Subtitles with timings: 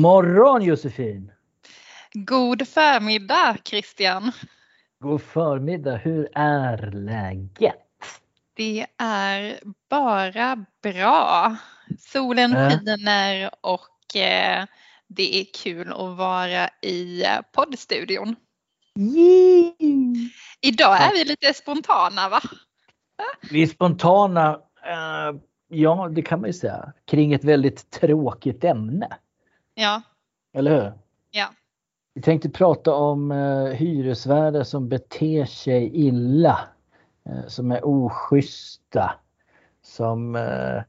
[0.00, 1.32] morgon Josefin!
[2.12, 4.32] God förmiddag Christian!
[5.00, 5.96] God förmiddag!
[5.96, 7.76] Hur är läget?
[8.54, 9.60] Det är
[9.90, 11.56] bara bra.
[11.98, 12.68] Solen Äh.
[12.68, 14.64] skiner och eh,
[15.08, 18.36] det är kul att vara i poddstudion.
[20.60, 22.40] Idag är vi lite spontana va?
[23.50, 29.08] Vi är spontana, eh, ja det kan man ju säga, kring ett väldigt tråkigt ämne.
[29.74, 30.02] Ja,
[30.52, 30.92] Eller hur?
[31.30, 31.48] Ja.
[32.14, 36.68] Vi tänkte prata om eh, hyresvärdar som beter sig illa,
[37.26, 39.12] eh, som är oschyssta,
[39.82, 40.82] som eh,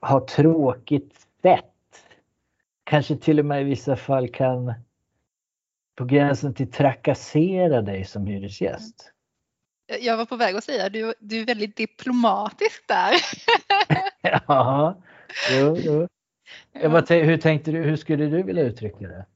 [0.00, 1.64] har tråkigt sätt.
[2.84, 4.74] Kanske till och med i vissa fall kan
[5.94, 9.12] på gränsen till trakassera dig som hyresgäst.
[10.00, 13.14] jag var på väg att säga du, du är väldigt diplomatisk där.
[14.46, 14.96] Ja,
[15.50, 16.08] jo, jo.
[16.82, 19.26] Bara tänk- hur tänkte du, hur skulle du vilja uttrycka det?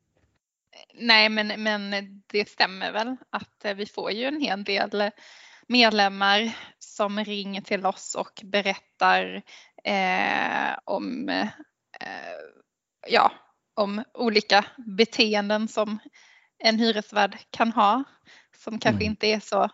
[0.94, 1.90] Nej men, men
[2.26, 5.10] det stämmer väl att eh, vi får ju en hel del
[5.66, 9.42] medlemmar som ringer till oss och berättar
[9.84, 11.48] eh, om, eh,
[13.08, 13.32] ja,
[13.74, 15.98] om olika beteenden som
[16.58, 18.04] en hyresvärd kan ha
[18.56, 19.10] som kanske Mm.
[19.12, 19.68] inte är så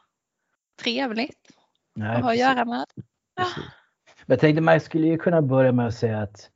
[0.82, 1.50] trevligt
[1.94, 2.84] Nej, att ha att göra med.
[3.36, 3.46] Men
[4.27, 6.50] jag tänkte man skulle ju kunna börja med att säga att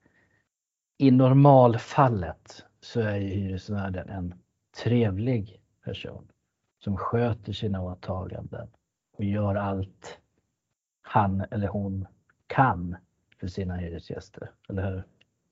[0.99, 4.35] i normalfallet så är ju hyresvärden en
[4.83, 6.29] trevlig person
[6.85, 8.69] som sköter sina åtaganden
[9.17, 10.19] och gör allt
[11.03, 12.07] han eller hon
[12.47, 12.97] kan
[13.41, 14.51] för sina hyresgäster.
[14.69, 15.05] Eller hur?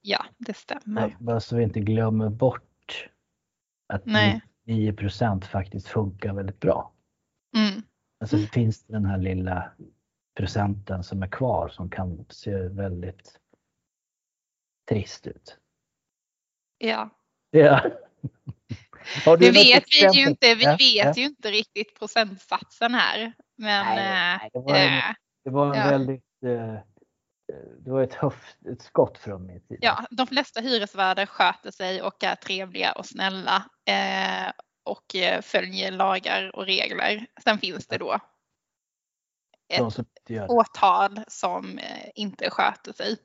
[0.02, 1.16] Ja, det stämmer.
[1.20, 3.08] Bara så vi inte glömmer bort
[3.86, 4.40] att Nej.
[4.64, 4.94] 9
[5.42, 6.92] faktiskt funkar väldigt bra.
[7.56, 7.82] Mm.
[8.20, 9.70] Alltså det finns den här lilla
[10.36, 13.40] procenten som är kvar som kan se väldigt
[14.88, 15.56] trist ut.
[16.78, 17.10] Ja.
[17.50, 17.80] Ja.
[19.38, 21.12] Det vet vi ju inte, vi Ja, vet ja.
[21.16, 23.32] ju inte riktigt procentsatsen här.
[23.56, 25.14] Men Nej, eh, det var en- eh,
[25.44, 25.90] Det var en Ja.
[25.90, 26.74] väldigt eh,
[27.78, 29.78] det var ett, höft, ett skott från min sida.
[29.82, 34.52] ja, de flesta hyresvärdar sköter sig och är trevliga och snälla eh,
[34.84, 37.26] och följer lagar och regler.
[37.44, 38.18] Sen finns det då
[39.68, 40.54] De ett som gör det.
[40.54, 41.80] åtal som
[42.14, 43.16] inte sköter sig.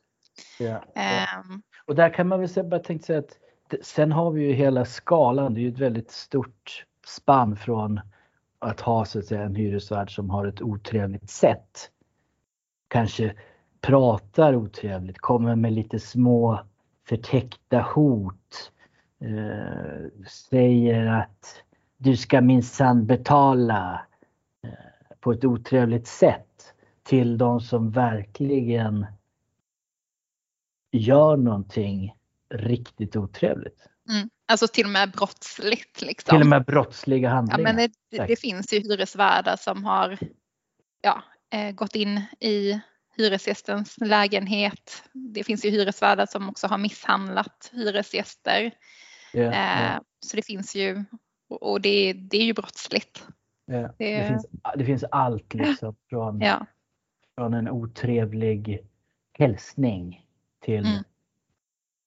[0.60, 1.02] Ja, ja.
[1.02, 3.38] Ehm, Och där kan man väl säga, bara tänkte säga att
[3.82, 5.54] sen har vi ju hela skalan.
[5.54, 8.00] Det är ju ett väldigt stort spann från
[8.60, 11.92] att ha så att säga en hyresvärd som har ett otrevligt sätt.
[12.88, 13.34] Kanske
[13.82, 16.60] pratar otrevligt, kommer med lite små
[17.08, 18.72] förtäckta hot.
[19.22, 21.64] Eh, säger att
[21.98, 24.06] du ska minsann betala
[24.64, 24.70] eh,
[25.20, 29.06] på ett otrevligt sätt till de som verkligen
[30.92, 32.16] gör någonting
[32.54, 33.88] riktigt otrevligt.
[34.10, 36.02] mm, alltså till och med brottsligt.
[36.02, 36.36] Liksom.
[36.36, 37.74] Till och med brottsliga Ja, handlingar.
[37.74, 37.76] men
[38.12, 40.18] det, det, finns ju hyresvärdar som har
[41.02, 42.82] ja, eh, gått in i
[43.18, 45.04] hyresgästens lägenhet.
[45.14, 48.72] Det finns ju hyresvärdar som också har misshandlat hyresgäster.
[49.34, 49.52] Ja, ja,
[49.96, 51.04] Eh, så det finns ju
[51.50, 53.28] och det, det är ju brottsligt.
[53.66, 53.94] ja.
[53.98, 54.46] det- Det, finns,
[54.78, 56.66] det finns allt liksom från, Ja,
[57.38, 58.80] från en otrevlig
[59.34, 60.26] hälsning
[60.62, 61.04] till Mm.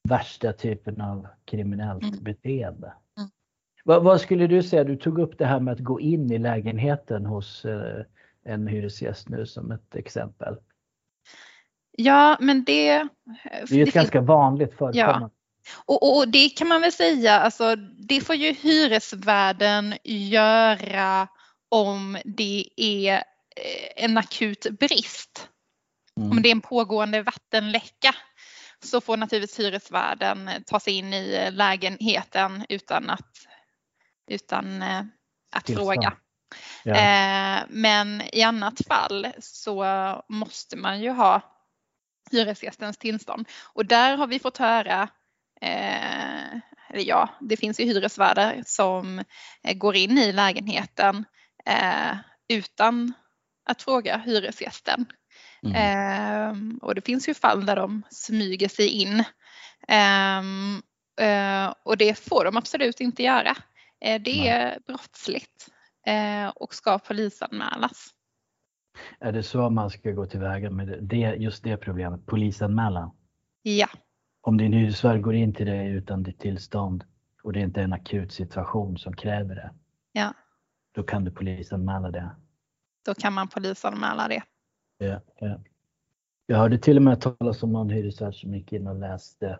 [0.08, 2.22] värsta typen av kriminellt Mm.
[2.24, 2.92] beteende.
[3.18, 3.30] Mm.
[3.84, 4.84] Vad, vad skulle du säga?
[4.84, 8.04] Du tog upp det här med att gå in i lägenheten hos eh,
[8.44, 10.56] en hyresgäst nu som ett exempel.
[11.96, 13.08] ja men det, Det
[13.52, 15.30] är ju det ett ganska vanligt förekommande.
[15.84, 17.76] Och, och det kan man väl säga, alltså,
[18.08, 21.28] det får ju hyresvärden göra
[21.68, 25.48] om det är eh, en akut brist.
[26.16, 26.30] Mm.
[26.30, 28.14] Om det är en pågående vattenläcka
[28.84, 33.30] så får naturligtvis hyresvärden ta sig in i lägenheten utan att,
[34.30, 35.02] utan, eh,
[35.52, 35.86] att Tillstånd.
[35.86, 36.16] fråga.
[36.82, 36.94] Ja.
[36.94, 39.84] Eh, men i annat fall så
[40.28, 41.40] måste man ju ha
[42.30, 43.48] hyresgästens tillstånd.
[43.72, 45.08] Och där har vi fått höra,
[45.60, 46.52] eh,
[46.90, 49.18] eller ja, det finns ju hyresvärdar som
[49.62, 51.24] eh, går in i lägenheten
[51.66, 52.16] eh,
[52.48, 53.12] utan
[53.64, 55.06] att fråga hyresgästen.
[55.64, 55.76] Mm.
[55.76, 59.24] Ehm, och det finns ju fall där de smyger sig in.
[59.88, 60.82] Ehm,
[61.20, 63.56] eh, och det får de absolut inte göra.
[64.00, 64.48] Eh, det Nej.
[64.48, 65.68] är brottsligt
[66.06, 68.08] eh, och ska polisanmälas.
[69.20, 73.10] Är det så man ska gå tillväga med det, det, just det problemet, polisanmälan?
[73.62, 73.88] Ja,
[74.40, 77.04] Om din hyresvärd går in till dig utan ditt tillstånd
[77.42, 79.70] och det inte är en akut situation som kräver det.
[80.12, 80.32] Ja.
[80.92, 82.30] Då kan du polisanmäla det.
[83.04, 84.42] då kan man polisanmäla det.
[85.04, 85.60] Ja, ja.
[86.46, 89.58] Jag hörde till och med talas om någon hyresvärd som gick in och läste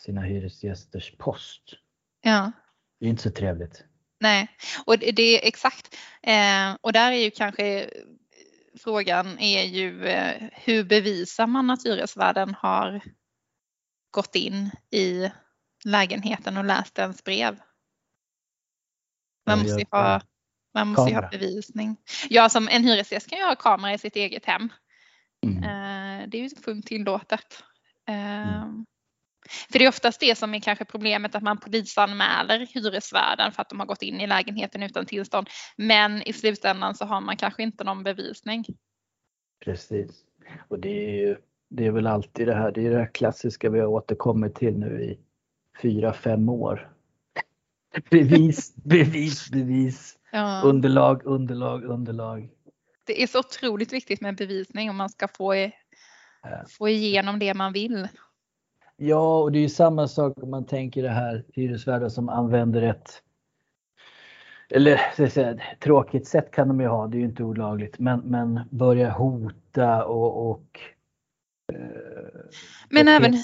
[0.00, 1.62] sina hyresgästers post.
[2.20, 2.52] Ja.
[3.00, 3.84] Det är inte så trevligt.
[4.20, 4.48] Nej,
[4.86, 5.96] och det är exakt.
[6.22, 7.90] Eh, och där är ju kanske
[8.78, 13.00] frågan är ju eh, hur bevisar man att hyresvärden har
[14.10, 15.30] gått in i
[15.84, 17.60] lägenheten och läst ens brev?
[19.46, 20.20] Man måste ju ha,
[20.74, 21.96] man måste ha bevisning.
[22.28, 24.68] Ja, som en hyresgäst kan ju ha kamera i sitt eget hem.
[25.46, 25.62] Mm.
[25.62, 27.62] Eh, det är ju fullt tillåtet.
[28.08, 28.48] Mm.
[28.48, 28.86] Ehm,
[29.72, 33.68] för det är oftast det som är kanske problemet att man polisanmäler hyresvärden för att
[33.68, 35.48] de har gått in i lägenheten utan tillstånd.
[35.76, 38.64] Men i slutändan så har man kanske inte någon bevisning.
[39.64, 40.10] Precis.
[40.68, 41.36] Och det är ju
[41.68, 44.78] det är väl alltid det här, det är det här klassiska vi har återkommit till
[44.78, 45.18] nu i
[45.82, 46.92] fyra, fem år.
[48.10, 50.17] Bevis, bevis, bevis.
[50.32, 50.62] Ja.
[50.64, 52.48] Underlag, underlag, underlag.
[53.04, 55.70] Det är så otroligt viktigt med bevisning om man ska få,
[56.78, 58.08] få igenom det man vill.
[58.96, 62.82] Ja, och det är ju samma sak om man tänker det här hyresvärdar som använder
[62.82, 63.22] ett
[64.70, 68.60] eller säga, tråkigt sätt kan de ju ha, det är ju inte olagligt, men, men
[68.70, 70.80] börja hota och, och
[71.72, 71.78] eh,
[72.90, 73.34] men även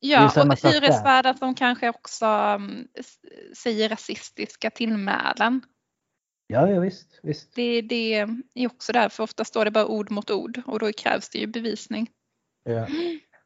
[0.00, 2.88] ja, och hyresvärdar som kanske också um,
[3.56, 5.60] säger rasistiska tillmälen.
[6.52, 7.20] Ja, ja visst.
[7.22, 7.54] visst.
[7.54, 8.14] Det, det
[8.54, 11.46] är också därför ofta står det bara ord mot ord och då krävs det ju
[11.46, 12.10] bevisning.
[12.64, 12.86] Ja.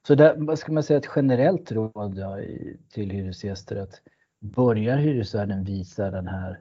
[0.07, 2.21] Så där, vad ska man säga, ett generellt råd
[2.93, 4.01] till hyresgäster att
[4.41, 6.61] börjar hyresvärden visa den här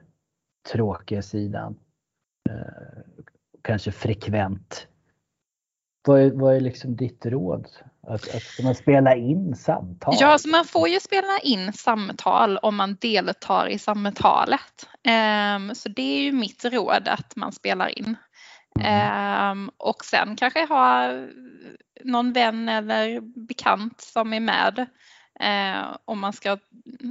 [0.72, 1.78] tråkiga sidan,
[2.50, 3.02] eh,
[3.62, 4.88] kanske frekvent,
[6.06, 7.68] vad är, vad är liksom ditt råd?
[8.06, 10.14] Att, att ska man spela in samtal?
[10.20, 14.88] Ja, alltså man får ju spela in samtal om man deltar i samtalet.
[15.56, 18.16] Um, så det är ju mitt råd att man spelar in.
[19.50, 21.12] Um, och sen kanske ha
[22.04, 24.86] någon vän eller bekant som är med
[25.42, 26.58] uh, om man ska,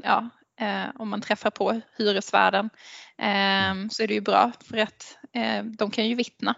[0.03, 0.29] ja,
[0.61, 2.69] uh, om man träffar på hyresvärden.
[3.17, 6.55] Um, så är det ju bra för att uh, de kan ju vittna.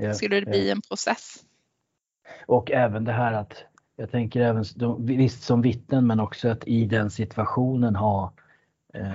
[0.00, 0.76] Yeah, skulle det bli yeah.
[0.76, 1.44] en process.
[2.46, 3.64] Och även det här att
[3.96, 4.64] jag tänker även
[5.00, 8.32] visst som vittnen men också att i den situationen ha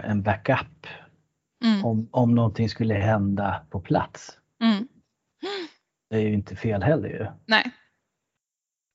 [0.03, 0.87] en backup
[1.63, 1.85] mm.
[1.85, 4.37] om, om någonting skulle hända på plats.
[4.61, 4.87] Mm.
[6.09, 7.27] Det är ju inte fel heller ju.
[7.45, 7.71] Nej,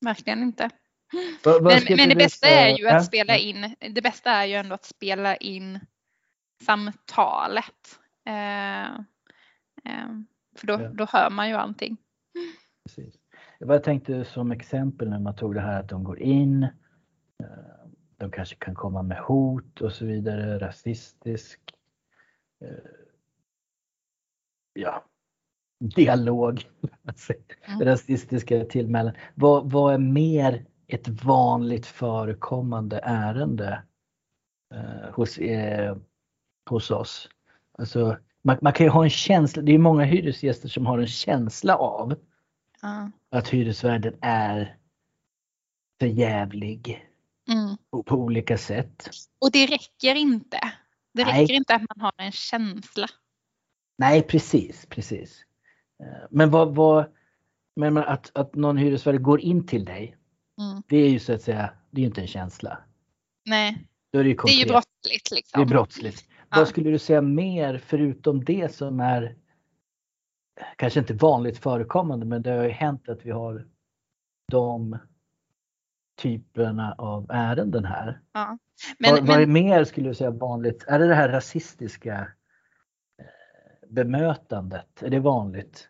[0.01, 0.69] verkligen inte.
[1.43, 4.75] Va, men, men det bästa är ju att spela in, det bästa är ju ändå
[4.75, 5.79] att spela in
[6.63, 7.99] samtalet.
[8.25, 8.93] Eh,
[9.85, 10.09] eh,
[10.59, 10.89] för då, ja.
[10.89, 11.97] då hör man ju allting.
[12.85, 13.15] Precis.
[13.59, 16.69] Jag tänkte som exempel när man tog det här att de går in, eh,
[18.17, 21.59] de kanske kan komma med hot och så vidare, rasistisk.
[22.61, 22.69] Eh,
[24.73, 25.05] ja,
[25.79, 26.69] dialog,
[27.67, 27.81] mm.
[27.81, 29.15] rasistiska tillmälen.
[29.35, 33.83] Vad, vad är mer ett vanligt förekommande ärende
[34.73, 35.97] eh, hos, eh,
[36.69, 37.29] hos oss?
[37.77, 41.07] Alltså, man, man, kan ju ha en känsla, det är många hyresgäster som har en
[41.07, 42.15] känsla av
[42.83, 43.11] mm.
[43.31, 44.77] att hyresvärden är
[45.99, 47.09] förjävlig
[47.51, 47.77] mm.
[47.91, 49.09] på, på, olika sätt.
[49.39, 50.59] Och det räcker inte.
[51.13, 51.55] Det räcker Nej.
[51.55, 53.07] inte att man har en känsla.
[53.97, 55.45] Nej precis, precis.
[56.03, 57.05] Eh, men vad, vad
[57.75, 60.17] men att, att någon hyresvärd går in till dig,
[60.59, 60.83] mm.
[60.87, 62.77] det är ju så att säga, det är ju inte en känsla.
[63.45, 65.31] Nej, är det, ju det är ju brottsligt.
[65.31, 65.59] Liksom.
[65.59, 66.28] Det är brottsligt.
[66.49, 69.35] Vad skulle du säga mer förutom det som är
[70.75, 73.67] kanske inte vanligt förekommande men det har ju hänt att vi har
[74.51, 74.97] de
[76.17, 78.21] typerna av ärenden här.
[78.33, 78.57] Ja.
[78.97, 79.27] Men, vad, men...
[79.27, 80.83] vad är mer skulle du säga vanligt?
[80.87, 82.27] Är det det här rasistiska
[83.89, 85.89] bemötandet, är det vanligt?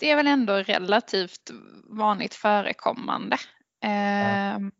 [0.00, 1.50] Det är väl ändå relativt
[1.84, 3.36] vanligt förekommande.
[3.80, 3.88] Ja.
[3.88, 4.72] Ehm,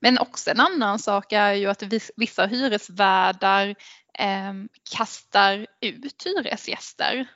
[0.00, 1.82] men också en annan sak är ju att
[2.16, 3.74] vissa hyresvärdar
[4.18, 7.26] ehm, kastar ut hyresgäster.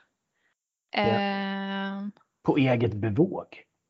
[0.91, 0.99] Ja.
[0.99, 2.11] Ehm.
[2.43, 3.45] På eget bevåg?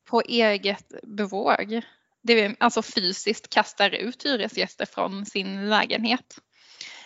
[0.10, 1.82] På eget bevåg.
[2.24, 6.40] Det är alltså fysiskt kastar ut hyresgäster från sin lägenhet.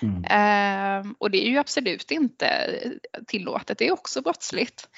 [0.01, 1.01] Mm.
[1.01, 2.47] Um, och det är ju absolut inte
[3.27, 4.89] tillåtet, det är också brottsligt.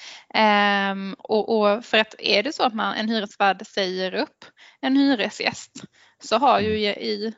[0.92, 4.44] Um, och, och, för att är det så att man, en hyresvärd säger upp
[4.80, 5.84] en hyresgäst
[6.22, 6.78] så har ju mm.
[6.78, 7.34] i, i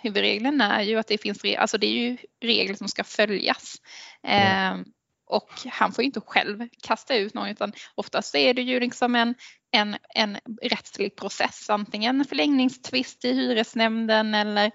[0.00, 3.76] huvudregeln är ju att det finns, alltså det är ju regler som ska följas.
[4.22, 4.72] Mm.
[4.72, 4.84] Um,
[5.26, 9.34] och han får inte själv kasta ut någon utan oftast är det ju liksom en,
[9.70, 14.70] en, en rättslig process, antingen förlängningstvist i hyresnämnden eller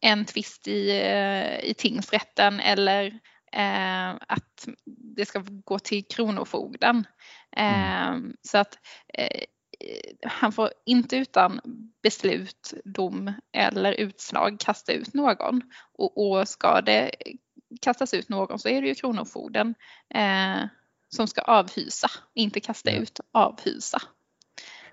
[0.00, 3.06] en tvist i, eh, i tingsrätten eller
[3.52, 4.68] eh, att
[5.16, 7.06] det ska gå till Kronofogden.
[7.56, 8.30] Mm.
[8.30, 8.78] Eh, så att
[9.14, 9.44] eh,
[10.22, 11.60] han får inte utan
[12.02, 15.62] beslut, dom eller utslag kasta ut någon.
[15.92, 17.10] Och, och ska det
[17.80, 19.74] kastas ut någon så är det ju Kronofogden
[20.14, 20.68] eh,
[21.08, 23.98] som ska avhysa, inte kasta ut, avhysa.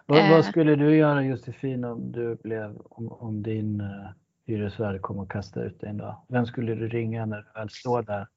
[0.06, 0.32] Vad, Eh.
[0.32, 4.10] vad skulle du göra Josefin om du blev, om, om din uh,
[4.46, 6.25] hyresvärd kom och kastade ut dig en dag?
[6.30, 8.27] Vem skulle du ringa när du väl står där?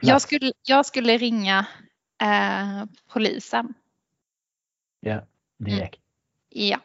[0.00, 1.66] Jag skulle, jag skulle ringa
[2.22, 3.74] eh, polisen.
[5.00, 5.22] Ja,
[5.64, 6.00] direkt.
[6.48, 6.80] Ja.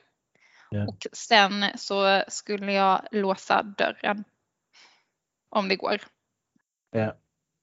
[0.72, 0.88] Ja.
[0.88, 4.24] Och sen så skulle jag låsa dörren.
[5.50, 6.02] Om det går.
[6.92, 7.16] Ja.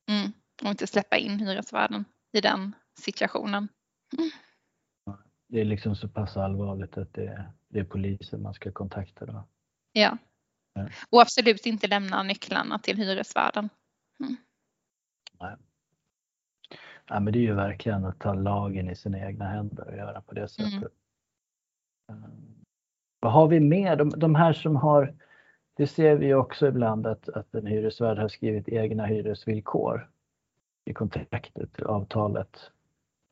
[0.09, 0.33] Mm.
[0.63, 3.69] Och inte släppa in hyresvärden i den situationen.
[5.49, 9.27] Det är liksom så pass allvarligt att det, är- det är polisen man ska kontakta
[9.27, 9.49] då.
[9.93, 10.19] Ja.
[10.73, 10.89] Ja.
[11.11, 13.69] Och absolut inte lämna nycklarna till hyresvärden.
[17.09, 20.21] Ja, men det är ju verkligen att ta lagen i sina egna händer och göra
[20.21, 20.93] på det sättet.
[22.09, 22.65] Um,
[23.21, 23.97] vad har vi mer?
[23.97, 25.15] De, de här som har,
[25.77, 30.11] det ser vi också ibland att, att en hyresvärd har skrivit egna hyresvillkor
[30.85, 32.71] i kontraktet, avtalet.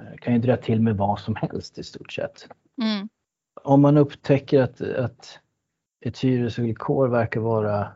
[0.02, 2.48] Eh, Kan ju dra till med vad som helst i stort sett.
[2.82, 3.08] Mm.
[3.62, 5.40] Om man upptäcker att, att
[6.00, 7.92] ett hyresvillkor verkar vara,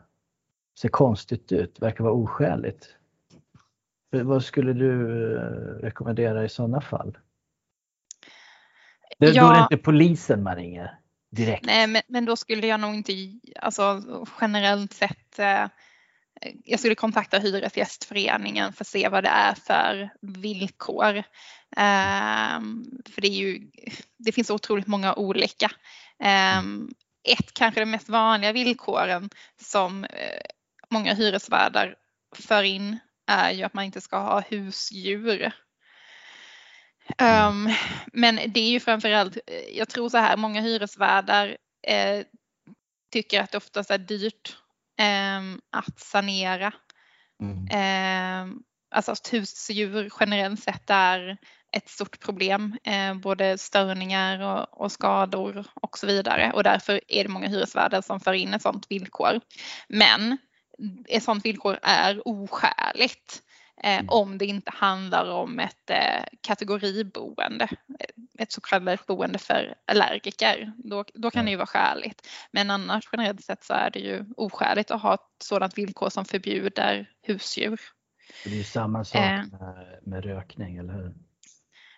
[0.79, 2.95] ser konstigt ut, verkar vara oskäligt.
[4.09, 5.41] Vad skulle du eh,
[5.81, 7.17] rekommendera i sådana fall?
[9.19, 9.63] Det, Då är det Ja.
[9.63, 10.99] inte polisen man ringer
[11.31, 11.65] direkt.
[11.65, 13.13] Nej, men, men då skulle jag nog inte,
[13.61, 14.01] alltså
[14.41, 15.65] generellt sett, eh,
[16.63, 21.23] jag skulle kontakta Hyresgästföreningen för att se vad det är för villkor.
[21.77, 23.71] Ehm, för det är ju,
[24.17, 25.71] det finns otroligt många olika.
[26.19, 26.89] Ehm,
[27.23, 29.29] ett, kanske de mest vanliga villkoren
[29.61, 30.41] som eh,
[30.89, 31.95] många hyresvärdar
[32.35, 35.51] för in är ju att man inte ska ha husdjur.
[37.21, 37.73] Um,
[38.13, 42.25] men det är ju framförallt, eh, jag tror så här, många hyresvärdar eh,
[43.11, 44.57] tycker att det oftast är dyrt
[44.99, 46.73] ehm, att sanera.
[47.41, 47.67] Mm.
[47.71, 48.59] Ehm,
[48.91, 51.37] alltså att husdjur generellt sett är
[51.71, 56.51] ett stort problem, eh, både störningar och, och skador och så vidare.
[56.53, 59.41] Och därför är det många hyresvärdar som för in ett sådant villkor.
[59.87, 60.37] Men
[61.07, 63.43] ett sådant villkor är oskäligt
[63.83, 64.09] eh, Mm.
[64.09, 67.67] om det inte handlar om ett eh, kategoriboende,
[68.39, 70.73] ett så kallat boende för allergiker.
[70.77, 72.27] Då, då kan det ju vara skäligt.
[72.51, 76.25] Men annars generellt sett så är det ju oskäligt att ha ett sådant villkor som
[76.25, 77.79] förbjuder husdjur.
[78.43, 79.43] Det är ju samma sak Eh.
[79.51, 81.13] med, med rökning, eller hur?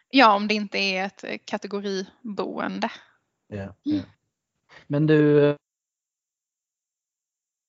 [0.09, 2.91] Ja, om det inte är ett eh, kategoriboende.
[3.47, 4.01] Ja, ja.
[4.87, 5.55] Men du, eh,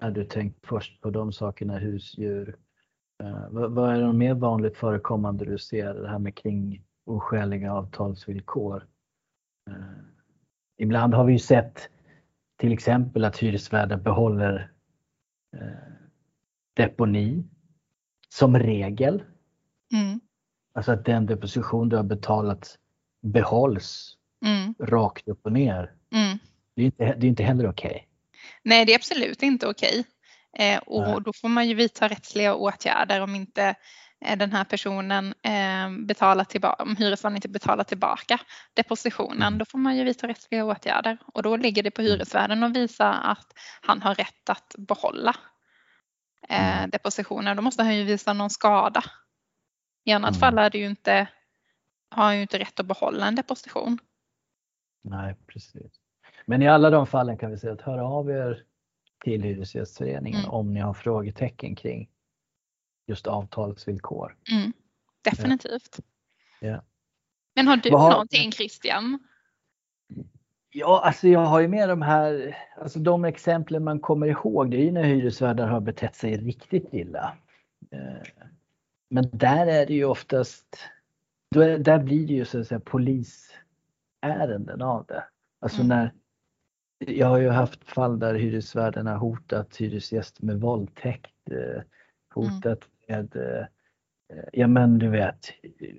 [0.01, 2.57] när du tänkt först på de sakerna, husdjur.
[3.21, 8.87] Eh, Vad, är de mer vanligt förekommande du ser, det här med kring oskäliga avtalsvillkor?
[9.71, 9.75] Eh,
[10.79, 11.89] Ibland har vi ju sett
[12.57, 14.73] till exempel att hyresvärden behåller
[15.57, 15.93] eh,
[16.75, 17.45] deponi
[18.29, 19.23] som regel.
[19.93, 20.21] Mm,
[20.73, 22.79] Alltså att den deposition du har betalat
[23.23, 25.93] behålls mm, rakt upp och ner.
[26.13, 26.39] mm.
[26.75, 28.09] Det är inte, det är inte heller okej.
[28.63, 30.05] Nej, det är absolut inte okej.
[30.59, 33.75] Eh, och då får man ju vidta rättsliga åtgärder om inte
[34.25, 38.41] eh, den här personen eh, betalar tillbaka, om hyresvärden inte betalar tillbaka
[38.75, 39.59] depositionen, Mm.
[39.59, 42.13] då får man ju vidta rättsliga åtgärder och då ligger det på Mm.
[42.13, 43.53] hyresvärden att visa att
[43.83, 45.37] han har rätt att behålla
[46.49, 46.91] eh, Mm.
[46.91, 47.57] depositionen.
[47.57, 49.05] Då måste han ju visa någon skada.
[50.05, 50.41] I annat Mm.
[50.41, 51.29] fall är det ju inte,
[52.11, 53.99] har han ju inte rätt att behålla en deposition.
[55.05, 55.93] Nej, precis.
[56.47, 58.65] Men i alla de fallen kan vi säga att hör av er
[59.21, 60.51] till Hyresgästföreningen Mm.
[60.51, 62.09] om ni har frågetecken kring
[63.07, 64.37] just avtalsvillkor.
[64.53, 64.73] Mm,
[65.23, 66.01] definitivt.
[66.61, 66.83] Ja.
[67.55, 69.19] Men har du har- någonting Christian?
[70.73, 74.77] Ja, alltså jag har ju med de här, alltså de exemplen man kommer ihåg, det
[74.77, 77.37] är ju när hyresvärdar har betett sig riktigt illa.
[77.91, 78.23] Eh,
[79.13, 80.79] Men där är det ju oftast,
[81.57, 85.25] är, där blir det ju så att säga polisärenden av det.
[85.61, 85.89] Alltså Mm.
[85.89, 86.13] när,
[87.07, 91.83] jag har ju haft fall där hyresvärden har hotat hyresgäster med våldtäkt, eh,
[92.35, 92.79] hotat
[93.09, 93.67] med, eh,
[94.53, 95.47] ja men du vet,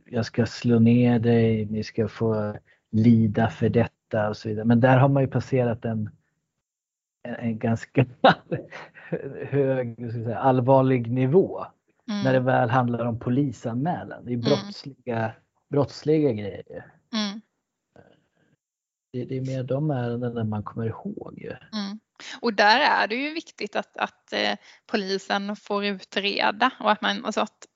[0.05, 2.55] jag ska slå ner dig, ni ska få
[2.91, 4.65] lida för detta och så vidare.
[4.65, 6.09] Men där har man ju passerat en,
[7.23, 8.05] en, en ganska
[9.49, 11.65] hög, säga, allvarlig nivå.
[12.09, 12.23] Mm.
[12.23, 14.25] När det väl handlar om polisanmälan.
[14.25, 14.45] Det är Mm.
[14.45, 15.31] brottsliga,
[15.69, 16.85] brottsliga grejer.
[17.13, 17.41] Mm,
[19.13, 21.57] Det, det är mer de ärendena man kommer ihåg.
[21.73, 21.99] mm.
[22.41, 24.55] Och där är det ju viktigt att, att eh,
[24.87, 27.67] polisen får utreda och att, man, alltså att,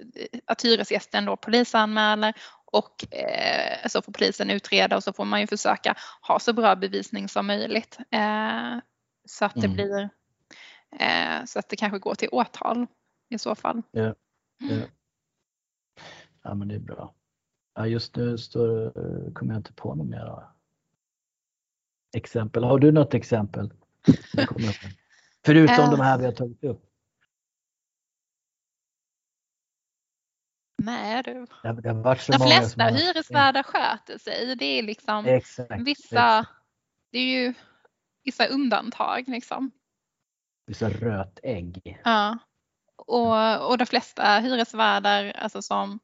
[0.46, 2.34] att hyresgästen då polisanmäler
[2.66, 5.96] och eh, så får polisen utreda och så får man ju försöka
[6.28, 7.98] ha så bra bevisning som möjligt.
[8.12, 8.80] Eh,
[9.28, 9.74] så att det Mm.
[9.74, 10.10] blir
[11.00, 12.88] eh, så att det kanske går till åtal
[13.30, 13.82] i så fall.
[13.92, 14.16] Ja,
[14.58, 14.78] ja.
[16.44, 17.14] ja men det är bra.
[17.76, 18.92] Ja, just nu står,
[19.34, 20.55] kommer jag inte på något mer.
[22.16, 22.64] Exempel.
[22.64, 23.74] Har du något exempel?
[25.46, 25.92] Förutom Eh.
[25.92, 26.82] de här vi har tagit upp.
[30.84, 31.34] Nej du.
[31.34, 34.56] Det har, det har varit så De flesta har- hyresvärdar sköter sig.
[34.56, 35.72] Det är liksom Exakt.
[35.82, 36.50] vissa, exakt.
[37.12, 37.54] det är ju
[38.24, 39.72] vissa undantag liksom.
[40.68, 42.02] Vissa rötägg.
[42.04, 42.38] Ja.
[42.96, 46.00] Och, och de flesta hyresvärdar alltså som,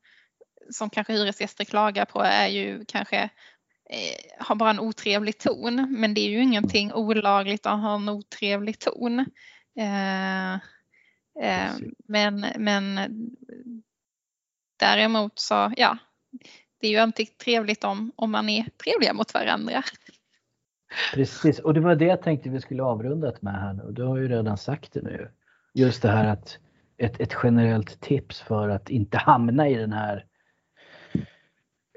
[0.72, 3.30] som kanske hyresgäster klagar på är ju kanske
[3.92, 5.88] eh, har bara en otrevlig ton.
[5.90, 9.20] Men det är ju ingenting olagligt att ha en otrevlig ton.
[9.78, 10.54] Eh,
[11.44, 11.72] eh,
[12.08, 13.00] men, men
[14.80, 15.98] däremot så, ja,
[16.82, 19.84] det är ju alltid trevligt om, om man är trevliga mot varandra.
[21.14, 23.92] Precis, och det var det jag tänkte vi skulle avrundat med här nu.
[23.92, 25.32] Du har ju redan sagt det nu.
[25.74, 26.58] Just det här att
[26.98, 30.26] ett, ett generellt tips för att inte hamna i den här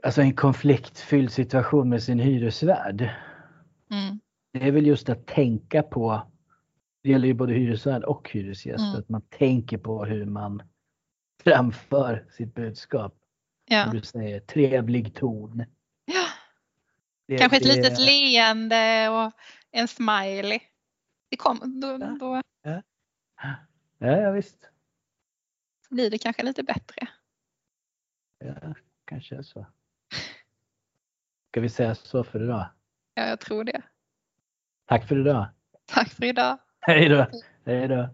[0.05, 3.01] Alltså en konfliktfylld situation med sin hyresvärd.
[3.91, 4.21] Mm,
[4.53, 6.33] Det är väl just att tänka på,
[7.03, 8.95] det gäller ju både hyresvärd och hyresgäst, Mm.
[9.01, 10.63] att man tänker på hur man
[11.45, 13.15] framför sitt budskap.
[13.67, 13.85] ja.
[13.85, 15.65] Som du säger, trevlig ton.
[16.05, 16.25] ja.
[17.27, 19.33] Det- Kanske ett det- litet leende och
[19.71, 20.61] en smiley.
[21.31, 22.17] Det kom, då, Ja.
[22.21, 22.43] då
[23.99, 24.71] Ja, ja visst.
[25.91, 27.09] blir det kanske lite bättre.
[28.39, 29.67] Ja, kanske så.
[31.55, 32.67] Ska vi säga så för idag?
[33.15, 33.83] Ja, jag tror det.
[34.89, 35.47] Tack för idag.
[35.87, 36.59] Tack för idag.
[36.81, 37.27] Hej då.
[37.67, 38.09] Hej då.